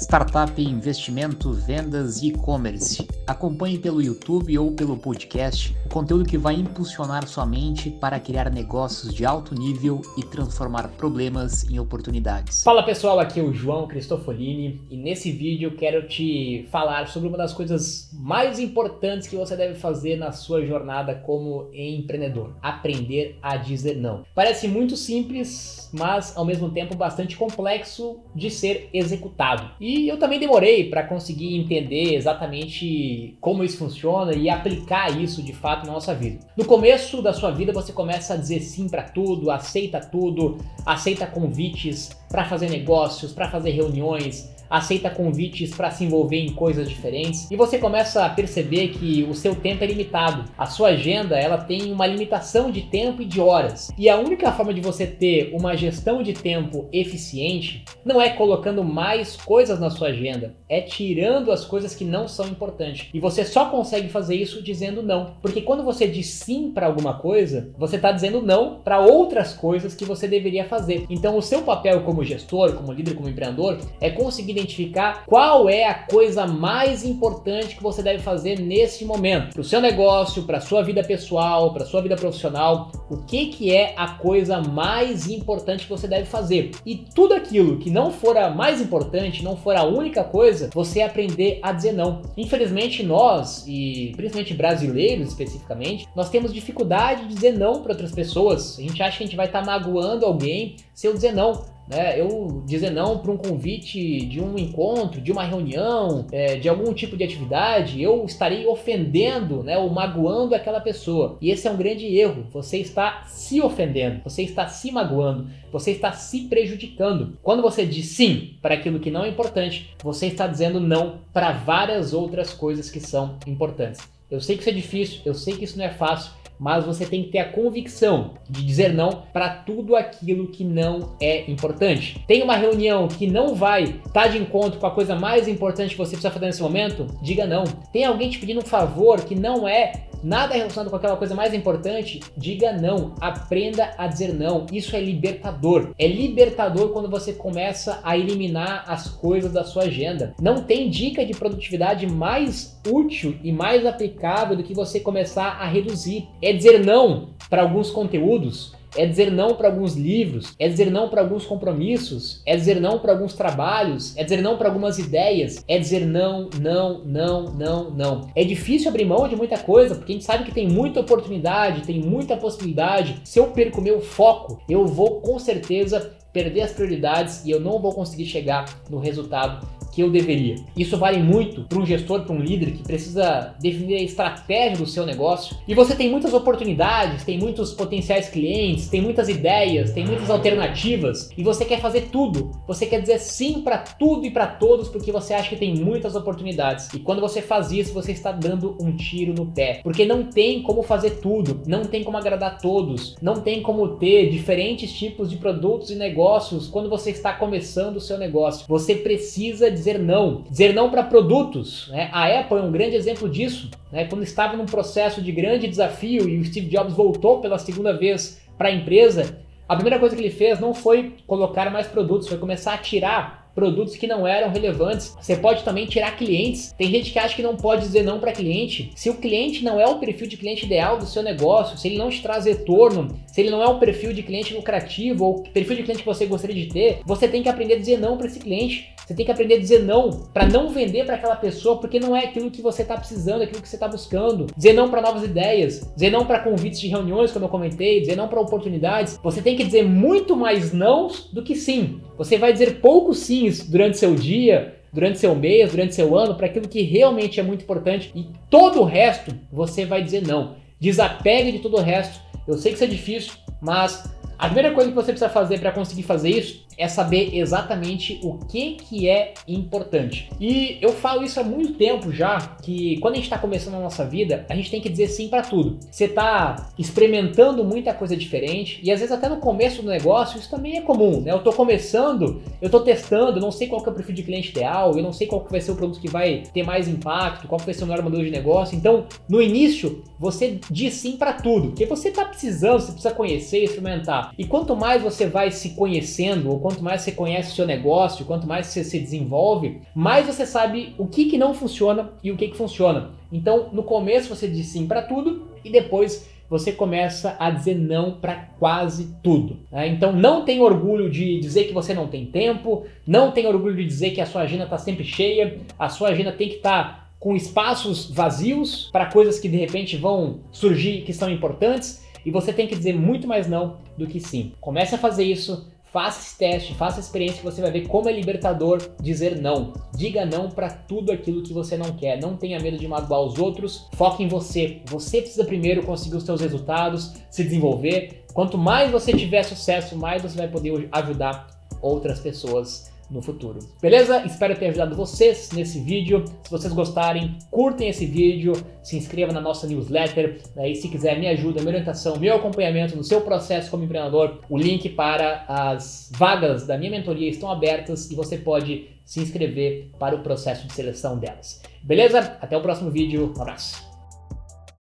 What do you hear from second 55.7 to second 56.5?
gestão de